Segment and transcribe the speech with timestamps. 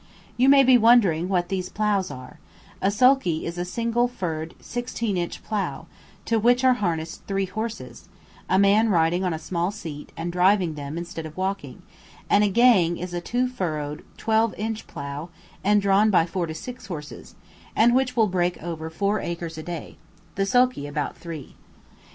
[0.35, 2.39] You may be wondering what these ploughs are:
[2.81, 5.85] a sulky is a single furrowed sixteen inch plough,
[6.25, 8.09] to which are harnessed three horses,
[8.49, 11.83] a man riding on a small seat and driving them instead of walking;
[12.31, 15.29] and a "gang" is a two furrowed twelve inch plough,
[15.63, 17.35] and drawn by four to six horses,
[17.75, 19.97] and which will break over four acres a day;
[20.33, 21.53] the sulky about three.